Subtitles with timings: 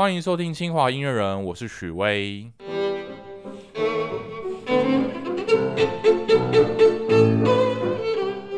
[0.00, 2.50] 欢迎收听清华音乐人，我是许巍。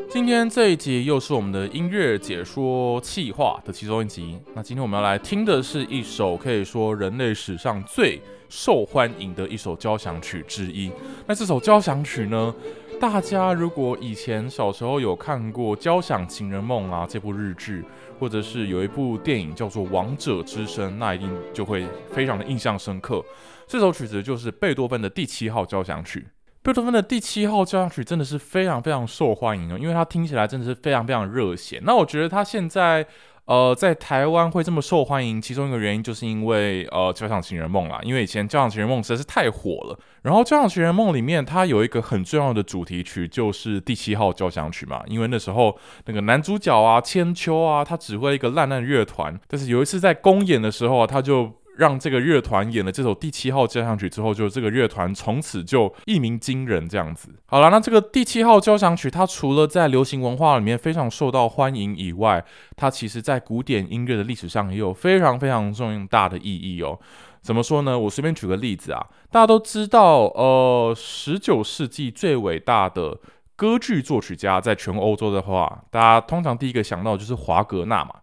[0.08, 4.38] 今天这一集又是我们的音乐解说气化的其中一集。
[4.54, 10.92] 那今天我们要来听的是一首可以说人类史上最受欢迎的一首交响曲之一。
[11.26, 12.54] 那这首交响曲呢？
[13.00, 17.84] 大家如果以前小时候有看过《交响情人梦》啊这部日剧，
[18.22, 23.20] 或者是有一部电影叫做《王者之声》，那一定就会非常的印象深刻。
[23.66, 26.24] 这首曲子就是贝多芬的第七号交响曲。
[26.62, 31.80] 贝多芬的第七号交响曲真的是非常非常受欢迎哦，因为它听起来真的是非常非常热血。
[31.82, 33.04] 那我觉得他现在。
[33.44, 39.98] 呃，在台湾会这么受欢迎，其中一个原因就是因为呃《交响情人梦》啦，因为以前《交响情人梦》实在是太火了。
[40.22, 45.02] 然后《交响情人梦》里面它有一个很重要的主题曲，就是第七号交响曲嘛。
[45.08, 51.52] 因为那时候那个男主角啊，千秋啊，他指挥一个烂烂乐团，但是有一次在公演的时候啊，他就。
[51.76, 57.30] 让这个乐团演了这首第七号交响曲之后，就这个乐团从此就一鸣惊人这样子。
[57.46, 62.44] 好了，那这个第七号交响曲，它除了在流行文化里面非常受到欢迎以外，
[62.76, 66.98] 它其实在古典音乐的历史上也有非常非常重大的意义哦。
[67.40, 67.98] 怎么说呢？
[67.98, 73.18] 我随便举个例子啊，大家都知道，呃，十九世纪最伟大的
[73.56, 78.14] 歌剧作曲家，在全欧洲的话，大家通常第一个想到就是华格纳嘛。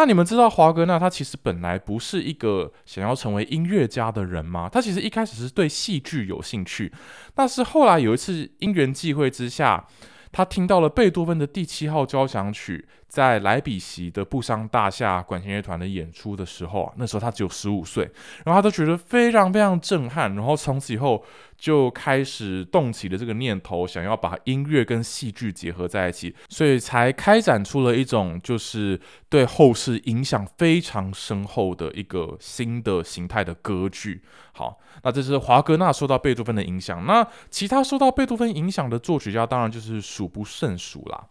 [0.00, 4.66] 那你们知道华格纳他其实本来不是一个想要成为音乐家的人吗？
[4.66, 6.90] 他其实一开始是对戏剧有兴趣，
[7.34, 9.86] 但是后来有一次因缘际会之下，
[10.32, 12.88] 他听到了贝多芬的第七号交响曲。
[13.10, 18.04] 在莱比锡的布商大厦管弦乐团的演出的时候啊，那时候他只有十五岁，
[18.44, 21.22] 然后他都觉得非常非常震撼，然后从此以后
[21.58, 34.22] 就开始动起了这个念头，想要把音乐跟戏剧结合在一起，所以才开展出了一种就是对后世影响非常深厚的一个新的形态的歌剧。
[34.52, 41.26] 好，那这是华格纳受到贝多芬的影响，那其他受到贝多芬影响的作曲家当然就是数不胜数啦。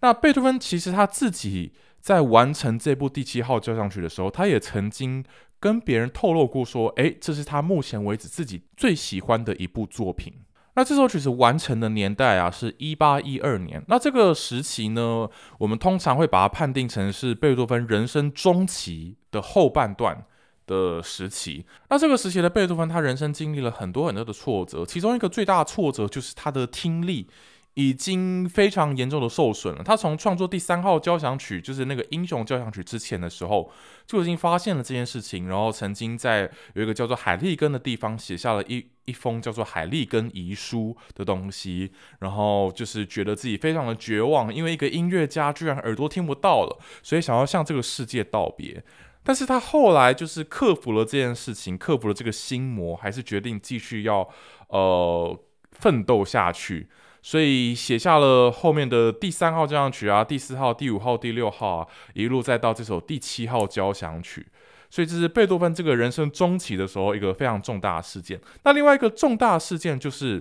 [0.00, 5.24] 那贝多芬其实他自己在完成这部第七号交响曲的时候，他也曾经
[5.58, 10.32] 跟别人透露过说：“诶，这是他目前为止自己最喜欢的一部作品。”
[10.76, 13.82] 那这首曲子完成的年代啊，是一八一二年。
[13.88, 15.26] 那这个时期呢，
[15.58, 20.22] 我们通常会把它判定成是贝多芬人生中期的后半段
[20.66, 21.64] 的时期。
[21.88, 27.26] 那这个时期的贝多芬，他人生经历了很多很多的挫折，其中一个最大的挫折就是他的听力。
[27.76, 29.82] 已经非常严重的受损了。
[29.84, 33.70] 他从创作第三号交响曲，就是那个英雄交响曲之前的时候，
[34.06, 35.46] 就已经发现了这件事情。
[35.46, 41.92] 然后曾经在有一个叫做海利根的地方写下了一一封叫做海利根遗书的东西。
[42.20, 48.82] 然后就是觉得自己非常的绝望，因为一个音乐家居然耳朵听不到了，所以想要向这个世界道别。
[49.22, 54.26] 但是他后来就是克服了这件事情，克服了这个心魔，还是决定继续要
[54.68, 55.38] 呃
[55.72, 56.88] 奋斗下去。
[57.26, 64.46] 所以写下了后面的第三号交响曲啊，第四号、第五号、第六号啊，一路再到这首第七号交响曲。
[64.88, 68.40] 所以这是贝多芬这个人生中期的时候一个非常重大的事件。
[68.62, 70.40] 那另外一个重大事件就是，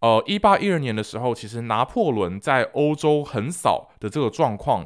[0.00, 4.84] 呃，一八一二年的时候，其实拿破仑在欧洲横扫的这个状况。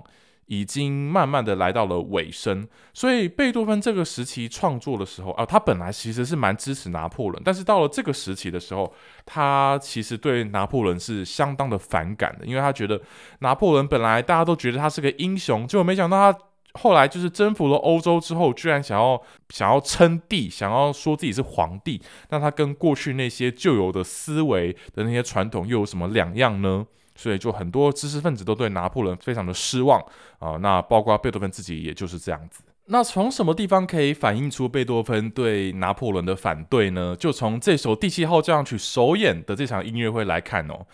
[0.51, 8.93] 已经慢慢的来到了尾声，所以贝多芬这个时期创作的时候啊，他本来其实是蛮支持拿破仑，但是到了这个时期的时候，
[9.25, 13.01] 他其实对拿破仑是相当的反感的，因为他觉得
[13.39, 16.39] 拿破仑本来大家都觉得他是个英雄，结果没想到他
[16.75, 26.85] 后来就是征服了欧洲之后，居然想要想要称帝，想要说自己是皇帝，那他跟过去那些旧有的思维的那些传统又有什么两样呢？
[27.21, 30.01] 所以，就很多知识分子都对拿破仑非常的失望
[30.39, 30.57] 啊。
[30.63, 32.63] 那包括贝多芬自己，也就是这样子。
[32.87, 37.15] 那从什么地方可以反映出贝多芬对拿破仑的反对呢？
[37.15, 40.87] 就从这首第七号交响曲首演的这场音乐会来看哦。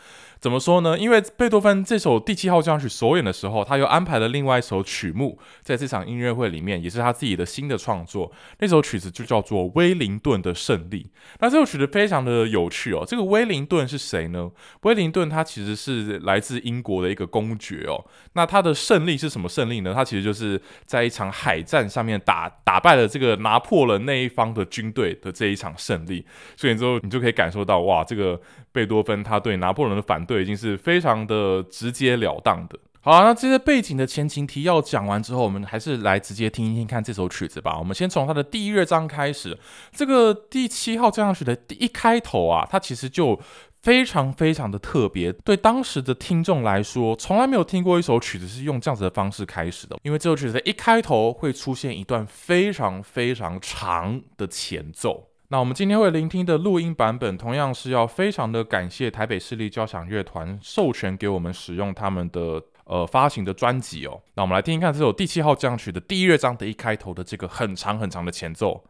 [0.46, 0.96] 怎么说呢？
[0.96, 8.30] 因为贝多芬这首第七号交响曲首演的时候，他又安排了另外一首曲目，在这场音乐会里面，也是他自己的新的创作。
[8.60, 11.02] 那首曲子就叫做《威灵顿的胜利》。
[11.40, 13.02] 那这首曲子非常的有趣哦。
[13.04, 14.48] 这个威灵顿是谁呢？
[14.82, 18.04] 威灵顿他其实是来自英国的一个公爵哦。
[18.34, 19.92] 那他的胜利是什么胜利呢？
[19.92, 26.24] 他其实就是在一场海战上面打打败了这个拿破仑那一方的军队的这一场胜利。
[26.56, 28.40] 所以之后你就可以感受到，哇，这个
[28.76, 30.24] 贝多芬他对拿破仑的反。
[30.26, 32.78] 对，已经是非常的直截了当的。
[33.00, 37.78] 好，那这些背景的前情提要讲完之后，我们还是来直接听一听看这首曲子吧。
[37.78, 39.56] 我们先从它的第一乐章开始。
[39.92, 43.40] 这个第七号交响曲的第一开头啊，它其实就。
[43.82, 45.32] 非常非常的特别。
[45.32, 49.96] 对当时的听众来说，从来没有听过一首曲子是用这样子的方式开始的。
[50.02, 55.28] 因为这首曲子一开头会出现一段非常非常长的前奏。
[55.48, 64.20] 那我们今天会聆听的录音版本，同样是要非常的感谢台北市立交响乐团授权给我们使用他们的呃发行的专辑哦。
[64.34, 68.82] 那我们来听一看这首第七号交响曲的第一乐章的一开头的这个很长很长的前奏。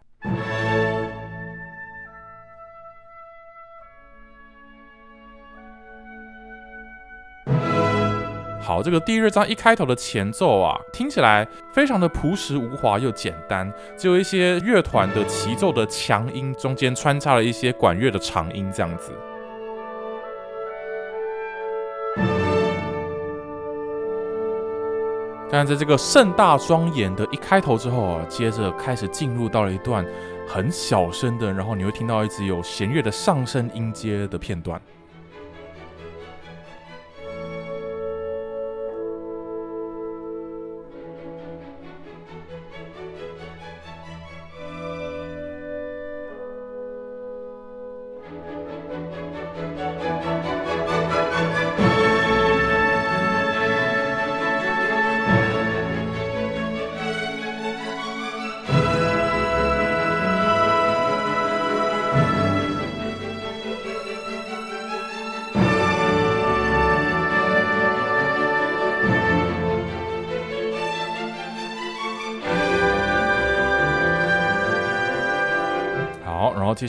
[8.67, 19.13] 好，这个第一乐章一开头的前奏啊，听起来非常的朴实无华又简单，只有一些乐团的齐奏的强音，中间穿插了一些管乐的长音，这样子。
[25.49, 30.05] 但在这个盛大庄严的一开头之后啊，接着开始进入到了一段
[30.45, 34.83] 很小声的，然后你会听到一直有弦乐的上升音阶的片段。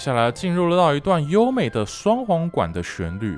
[0.07, 3.38] 接下来进入了到一段优美的双簧管的旋律。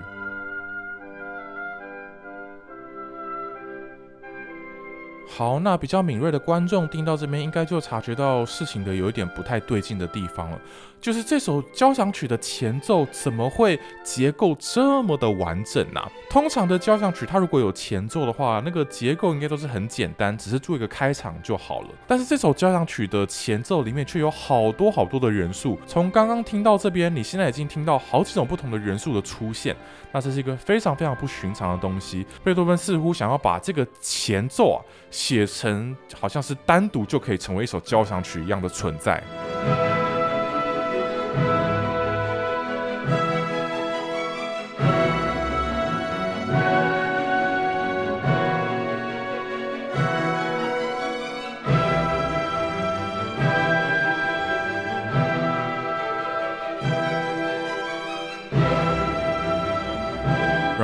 [5.39, 10.59] 好，那比较敏锐的观众听到这边，应该就察觉到事情的有一点不太对劲的地方了。
[10.99, 16.01] 就是这首交响曲的前奏怎么会结构这么的完整呢？
[16.29, 21.87] 通常的交响曲，它如果有前奏的话，那个结构应该都是很简单，只是做一个开场就好了。
[22.05, 25.79] 但是这首交响曲的前奏里面却有好多好多的元素。
[25.87, 29.73] 从刚刚听到这边，你现在已经听到好几种不同的元素的出现。
[30.11, 32.25] 那这是一个非常非常不寻常的东西。
[32.43, 39.21] 贝多芬似乎想要把这个前奏啊写成好像是单独就可以成为一首交响曲一样的存在。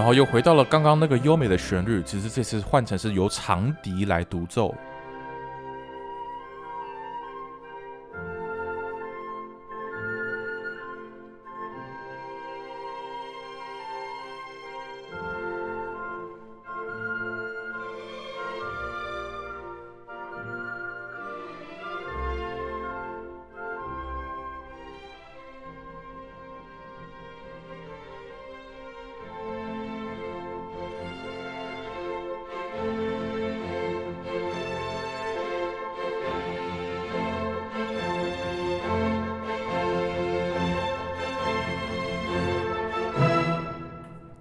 [0.06, 4.72] 然后又回到了刚刚那个优美的旋律，其实这次换成是由长笛来独奏。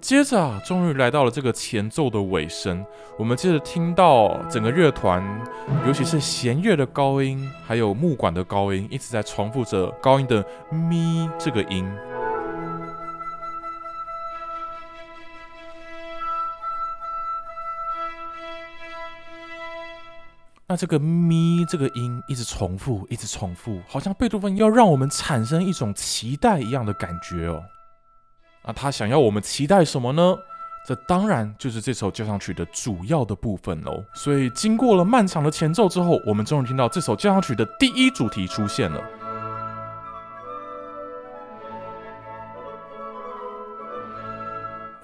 [0.05, 2.85] 接着啊，终于来到了这个前奏的尾声。
[3.17, 5.23] 我们接着听到整个乐团，
[5.87, 11.91] 尤其是弦乐的高音，还有木管的高音，一直在重复着高音的咪这个音。
[20.67, 27.63] 那这个咪这个音一直重复，一直重复，好像贝多芬要让我们产生一种期待一样的感觉哦。
[28.65, 30.35] 那他想要我们期待什么呢？
[30.87, 34.03] 这当然就是这首交响曲的主要的部分喽。
[34.13, 39.03] 所以经过了漫长的前奏之后，我们终于听到这首交响曲的第一主题出现了。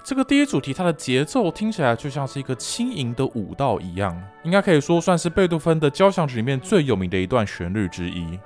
[0.04, 8.38] 这个第一主题，它的节奏听起来就像是一个轻盈的舞蹈一样，应该可以说算是贝多芬的交响曲里面最有名的一段旋律之一。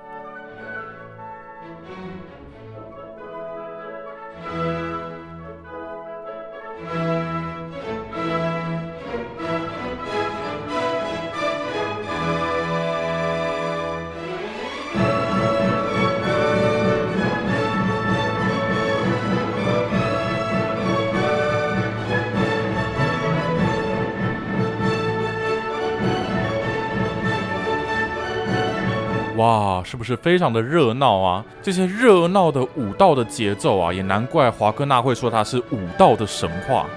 [29.37, 31.45] 哇，是不是非常的热闹啊？
[31.61, 36.87] 这些热闹的武道的节奏啊，也难怪华哥那会说他是武道的神话。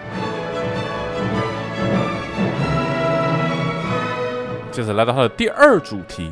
[4.72, 6.30] 接着来到他的第二主题。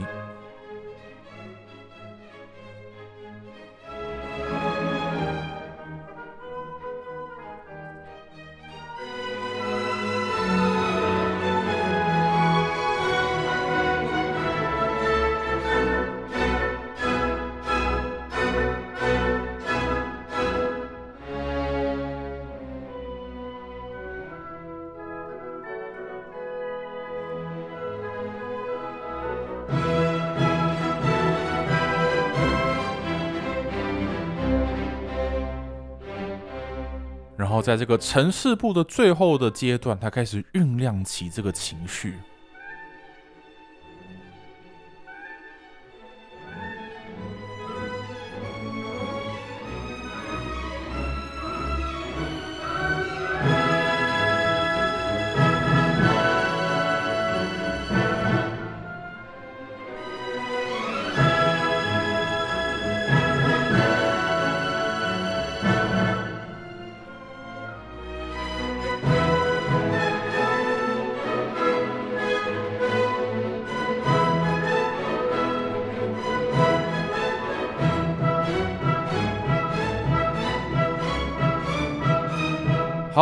[37.68, 42.14] 在这个城市部的最后的阶段，他开始酝酿起这个情绪。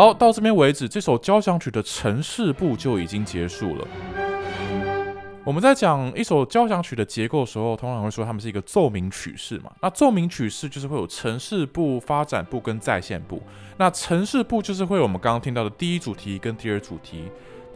[0.07, 3.89] 好，到这边为止，这首交响曲的城市部就已经结束了。
[5.43, 9.73] 我们在讲一首交响曲的结构的时候，通常会说它们是一个奏鸣曲式嘛。
[9.83, 13.43] 那奏鸣曲式就是会有城市部、发展部跟再现部。
[13.79, 17.25] 那城市部就是会有我们刚刚听到的第一主题跟第二主题。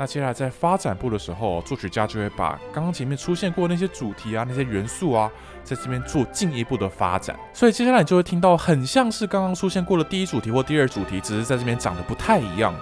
[0.01, 5.31] 那接下来在发展部的时候，作曲家就会把刚刚前面出现过那些主题啊、那些元素啊，
[5.63, 7.39] 在这边做进一步的发展。
[7.53, 12.75] 所以接下来你就会听到很像是刚刚出现过的第一主题或第二主题，只是在这边长得不太一样。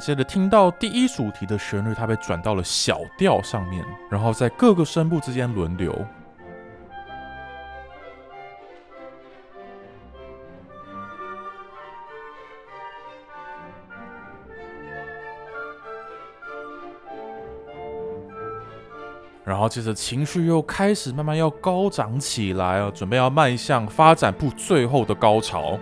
[0.00, 5.94] 接着听到第一主题的旋律，它被转到了小调上面，然后在各个声部之间轮流。
[19.44, 25.78] 然后接着情绪又开始慢慢要高涨起来了，准备要迈向发展部最后的高潮。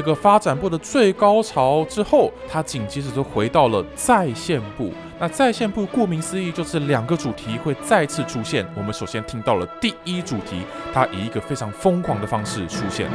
[0.00, 4.90] 这个发展部的最高潮之后，他紧接着就回到了在线部。
[5.18, 8.66] 那在线部顾名思义就是两个主题会再次出现。
[8.74, 10.62] 我们首先听到了第一主题，
[10.94, 13.10] 它以一个非常疯狂的方式出现。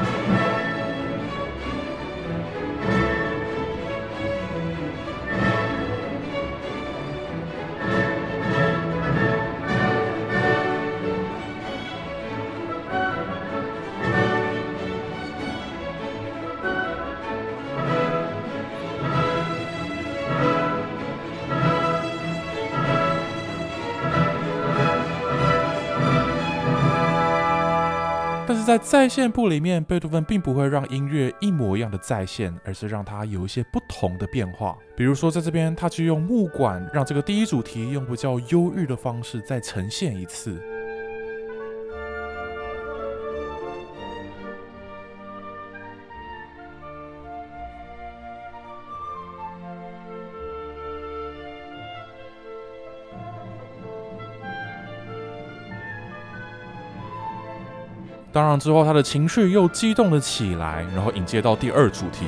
[28.85, 34.77] 在线部里面，贝多芬并不会让音乐一模一样的再现，而是让它有一些不同的变化。
[34.95, 40.61] 比如说，在这边，他就用木管让这个第一主题用比较忧郁的方式再呈现一次。
[58.35, 62.25] 当然之后，他的情绪又激动了起来，然后引接到第二主题。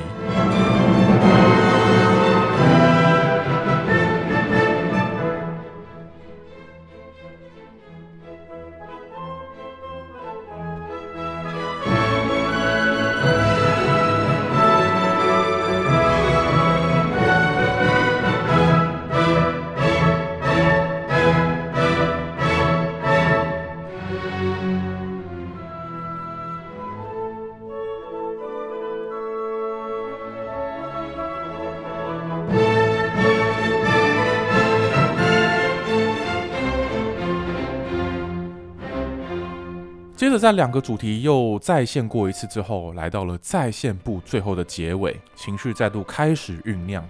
[40.48, 47.06] 在两个主题又再现过一次之后，来到了再现部最后的结尾，情绪再度开始酝酿。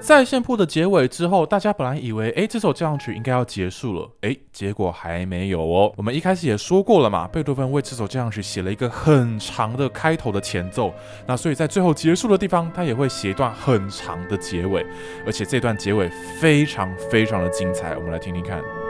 [0.00, 5.92] 在线铺的结尾之后，大家本来以为，哎，这首交响曲应该要结束了，哎，结果还没有哦。
[5.96, 10.92] 我们一开始也说过了嘛，贝多芬为这首交响曲写了一个很长的开头的前奏，
[11.26, 14.84] 那所以在最后结束的地方，他也会写一段很长的结尾，
[15.26, 16.08] 而且这段结尾
[16.40, 18.89] 非常非常的精彩，我们来听听看。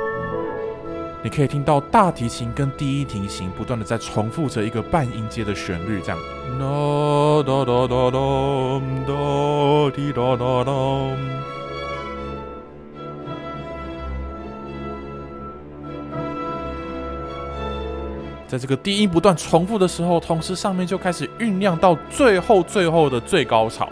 [1.23, 6.19] 你可以听到大提琴跟第一提琴不断的在重复着一个半音阶的旋律，这样。
[18.49, 23.89] 在这个低音不断重复的时候，同时上面就开始酝酿到最后最后的最高潮。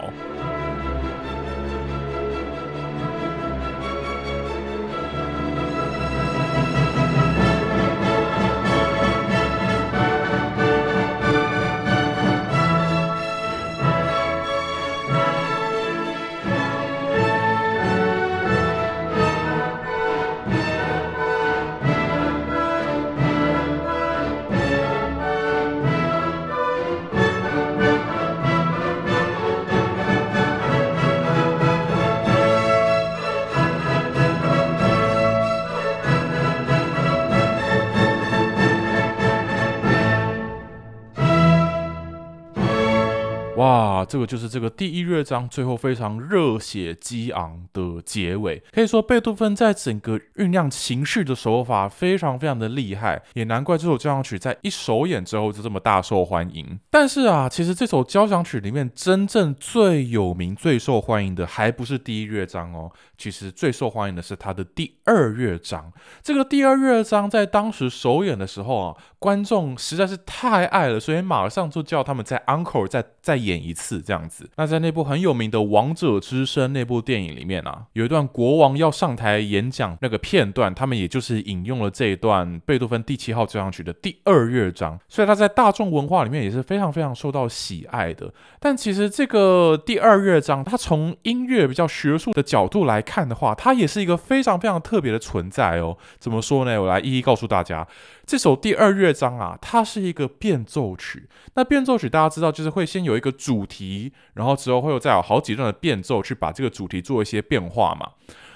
[43.59, 48.63] 哇，这个就是这个第一乐章最后非常热血激昂的结尾。
[48.71, 56.79] 可以说，贝多芬在整个酝酿情绪的手法非常非常的厉害，也难怪这首交响曲在一首演之后就这么大受欢迎。
[56.89, 65.91] 但是啊，其实这首交响曲里面真正最有名、最受欢迎的还不是第一乐章哦，其实最受欢迎的是它的第二乐章。
[66.23, 73.39] 这个第二乐章在当时首演的时候啊，观众实在是太爱了，所以马上就叫他们在 Uncle 再再。
[73.39, 88.29] 演一次这样子，那在那部很有名的《王者之声》那部电影里面啊，有一段国王要上台演讲那个片段，他们也就是引用了这一段贝多芬第七号交响曲的第二乐章，所以他在大众文化里面也是非常非常受到喜爱的。
[88.59, 95.97] 但其实这个第二乐章，它从音乐比较学术的角度来看的话，它也是一个非常非常特别的存在哦。
[96.19, 96.81] 怎么说呢？
[96.81, 97.87] 我来一一告诉大家。
[98.29, 101.27] 这首第二乐章啊，它是一个变奏曲。
[101.55, 108.11] 那变奏曲大家知道，就是会先有一个主题，然后之后会有再有好几段的变奏去把这个主题做一些变化嘛。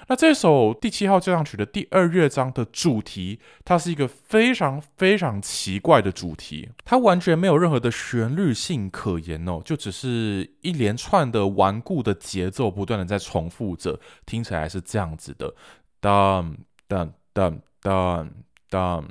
[0.09, 15.55] 那这首第七号交响曲的第二乐章的主题，它是一个非常非常奇怪的主题，它完全没有任何的旋律性可言哦，就只是一连串的顽固的节奏不断的在重复着，听起来是这样子的：
[15.99, 16.55] 当
[16.87, 18.29] 当当当
[18.69, 19.03] 当。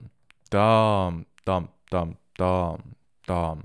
[0.53, 2.79] Dum dum dum dum
[3.27, 3.63] dum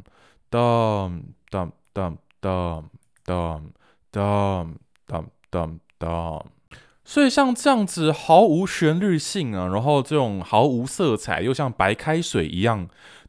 [0.50, 2.89] dum dum dum dum
[3.21, 3.73] dum
[4.13, 6.45] dum dum dum dum，
[7.04, 12.88] 所以像这样子毫无旋律性啊，然后这种毫无色彩又像白开水一样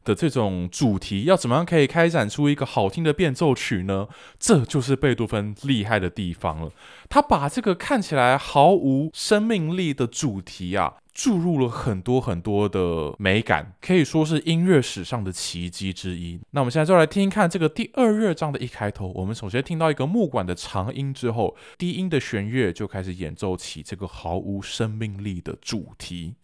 [0.09, 4.07] 的这种主题，要怎么样可以开展出一个好听的变奏曲呢？
[4.39, 6.71] 这就是贝多芬厉害的地方了。
[7.07, 10.95] 他把这个看起来毫无生命力的主题啊。
[11.11, 16.39] 注入了很多很多的美感，可以说是音乐史上的奇迹之一。
[16.51, 19.11] 那我们现在就来听一看这个第二乐章的一开头。
[19.13, 26.35] 我们首先听到一个木管的长音之后，低音的弦乐就开始演奏起这个毫无生命力的主题。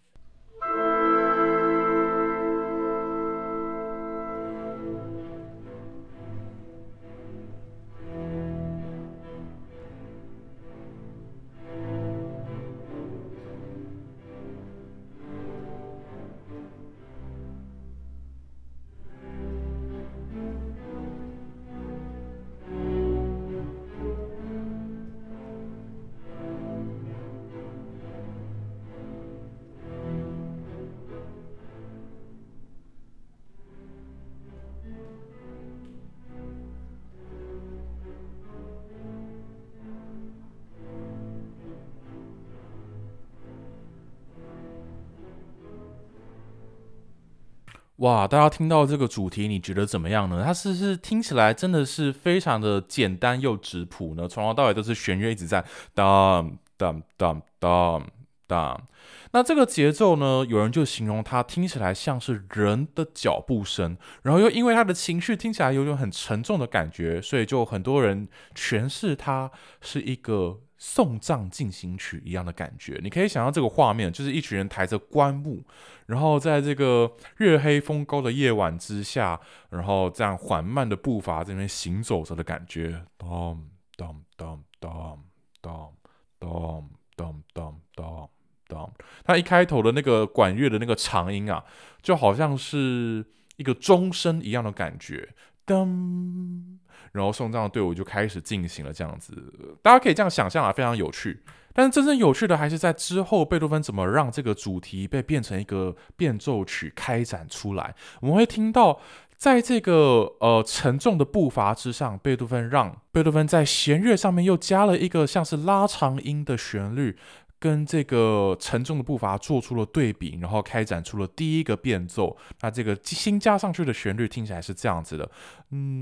[47.97, 50.43] 哇，大家听到这个主题，你觉得怎么样呢？
[50.45, 54.27] 它是不是听起来真的是非常的简单又质朴呢？
[54.27, 58.05] 从头到尾都是弦乐一直在当当当当
[58.47, 58.87] 当。
[59.31, 70.59] 那这个节奏呢，有人就形容它听起来像是人的脚步声，然后又因为他的情绪听起来有种很沉重的感觉，所以就很多人诠释它是一个。
[70.77, 75.63] 送葬进行曲一样的感觉，你可以想象这个画面，就是一群人抬着棺木，
[76.07, 83.05] 然后在这个月黑风高的夜晚之下，然后这样缓慢的步伐这边行走着的感觉。
[83.17, 85.19] 咚咚咚咚
[85.61, 85.93] 咚
[86.39, 88.29] 咚咚咚咚
[88.67, 91.63] 咚，它一开头的那个管乐的那个长音啊，
[92.01, 95.33] 就好像是一个钟声一样的感觉。
[95.65, 96.79] 噔。
[97.15, 99.33] 然后送葬的队伍就开始进行了，这样子，
[99.81, 101.39] 大家可以这样想象啊，非常有趣。
[101.73, 107.95] 但是真正有趣的还是在之后，贝多芬怎么让这个主题被变成一个变奏曲开展出来。
[108.21, 108.99] 我们会听到，
[109.35, 117.17] 在这个呃沉重的步伐之上，贝多芬让贝多芬在弦乐上面又加了一个像是拉长音的旋律。
[117.65, 122.37] 跟这个沉重的步伐做出了对比，然后开展出了第一个变奏。
[122.61, 125.25] 那这个新加上去的旋律听起来是这样子的：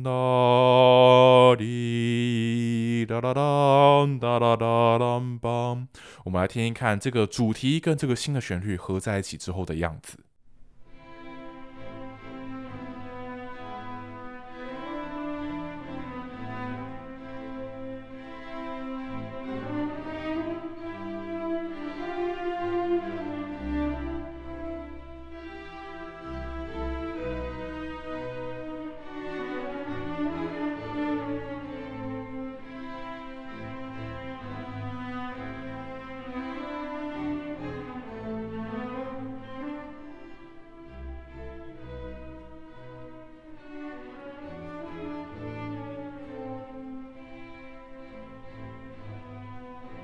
[0.04, 5.06] 哒滴哒哒哒哒哒哒哒
[5.42, 5.88] 梆。
[6.26, 10.18] 我们来听一看这个主题跟这个新的旋律合在一起之后的样子。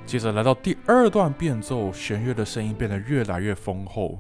[0.10, 4.18] 接着来到第二段变奏，弦乐的声音变得越来越丰厚。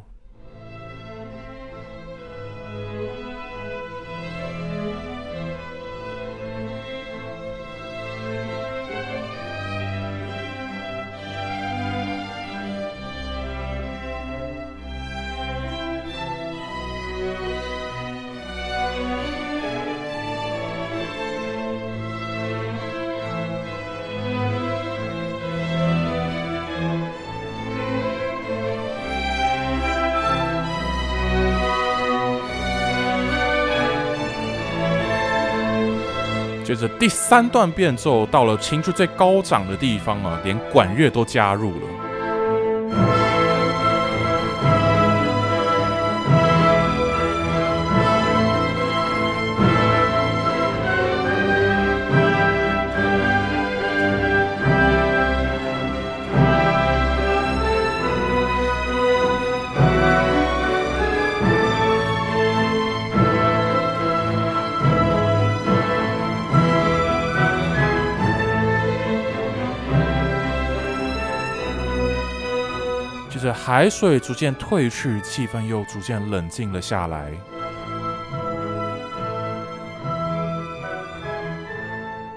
[36.69, 42.08] 接着第三段变奏到了情绪最高涨的地方啊，连管乐都加入了。
[73.69, 77.31] 海水逐渐退去，气氛又逐渐冷静了下来。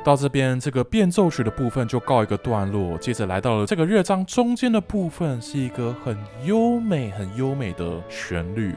[0.05, 2.99] 到这边，这个变奏曲的部分就告一个段落。
[2.99, 6.14] 接着来到了这个乐章中间的部分，是一个很
[6.45, 8.75] 优美、很优美的旋律。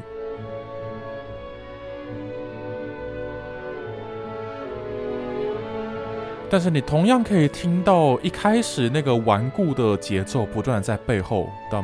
[6.50, 11.84] 但是你同样可以听到一开始那个顽固的节奏不断在背后当。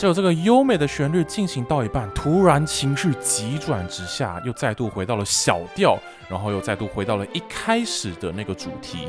[0.00, 9.08] 只有这个优美的旋律进行到一半，突然情绪急转直下，又再度回到了小调，然后又再度回到了一开始的那个主题。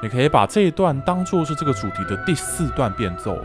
[0.00, 3.36] 你可以把这一段当做是这个主题的第四段变奏。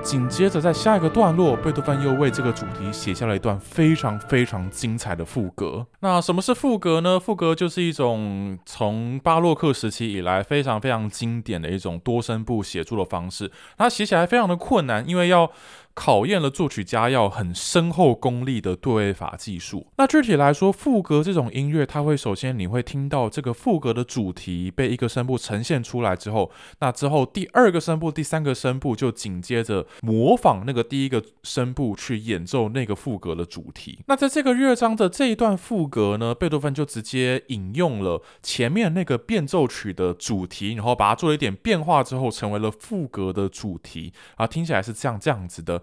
[0.00, 5.86] 紧接着，在下一个段落，贝多芬又为这个主题写下了一段非常非常精彩的副歌。
[6.00, 7.20] 那什么是副歌呢？
[7.20, 13.50] 副歌就是一种从巴洛克时期以来非常非常经典的一种多声部写作的方式。
[13.76, 15.50] 它写起来非常的困难，因为要。
[15.94, 19.86] 考验了作曲家要很深厚功力的对位法技术。
[19.98, 33.98] 那具体来说，副歌这种音乐，它会首先你会听到这个副歌的主题被一个声部呈现出来之后，那之后第二个声部、第三个声部就紧接着模仿那个第一个声部去演奏那个副歌的主题。
[34.06, 45.82] 那在这个乐章的这一段副歌呢，贝多芬就直接引用了前面那个变奏曲的主题，然后把它做了一点变化之后，成为了副歌的主题啊，听起来是这样这样子的。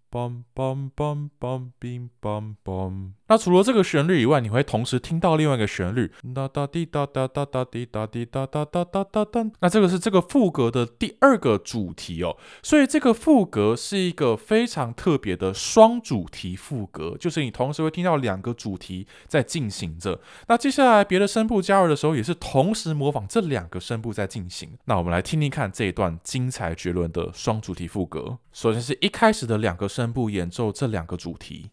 [0.11, 9.49] bum bum bum bum bim bum bum 那除了这个旋律以外，你会同时听到另外一个旋律，哒哒滴哒哒哒哒滴哒滴哒哒哒哒哒哒。
[9.61, 20.19] 那这个是这个副歌的第二个主题哦，所以这个副歌是一个非常特别的双主题副歌，就是你同时会听到两个主题在进行着。
[20.49, 24.71] 那接下来别的声部加入的时候，也是同时模仿这两个声部在进行。
[24.83, 28.39] 那我们来听听看这一段精彩绝伦的双主题副歌。
[28.51, 31.69] 首先是一开始的两个声声部演奏这两个主题。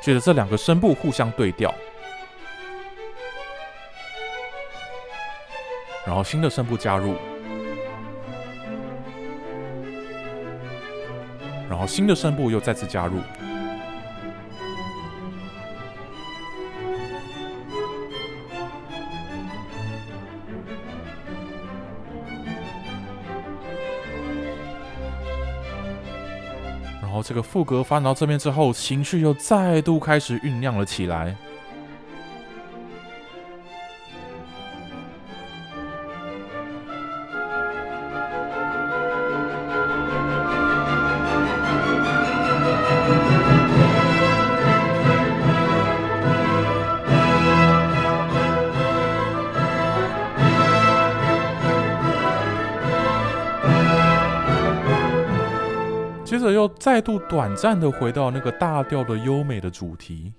[0.00, 1.74] 接着这两个声部互相对调，
[6.06, 7.16] 然后新的声部加入，
[11.68, 13.18] 然后新的声部又再次加入。
[27.08, 31.34] 然后这个副歌翻到这边之后，情绪又再度开始酝酿了起来。
[56.98, 60.32] 再度短暂的回到那个大调的优美的主题。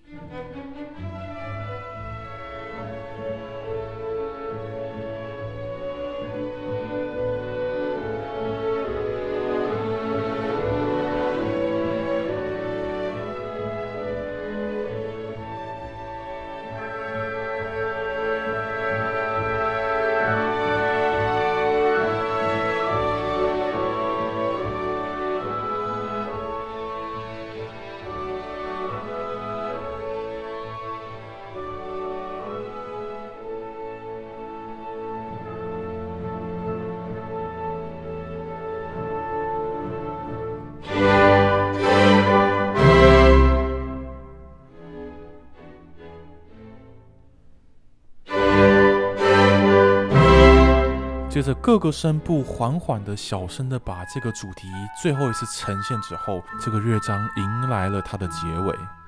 [51.49, 54.67] 着各个声部缓缓的、小声的把这个主题
[55.01, 58.98] 最后一次呈现之后，这个乐章迎来了它的结尾。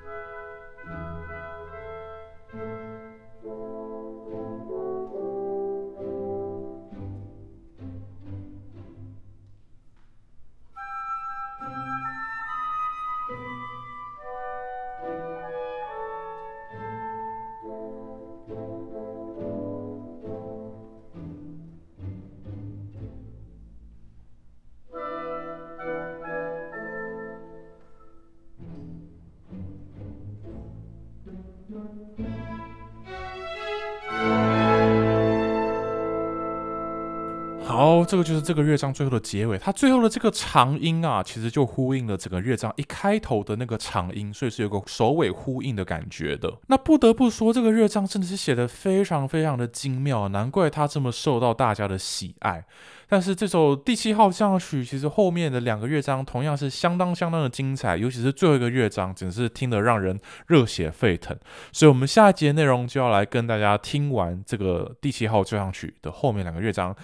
[38.12, 46.52] 这个就是这个乐章最后的结尾，它最后的这个长音啊，其实就呼应了整个乐章一开头的那个长音，所以是有个首尾呼应的感觉的。
[46.66, 52.62] 那不得不说，这个乐章真的是写的非常非常的精妙，难怪它这么受到大家的喜爱。
[53.08, 61.36] 但是这首第七号交响曲，其实后面的两个乐章同样是相当相当的精彩，尤其是最后一个乐章，真是听得让人热血沸腾。
[61.72, 66.96] 所以，我们下一节内容就要来跟大家听完这个第七号交响曲的后面两个乐章，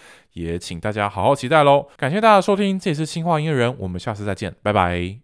[0.42, 1.86] 也请大家好好期待喽。
[1.96, 5.18] 感谢大家收听，这里是轻化音乐人，我们下次再见，拜拜。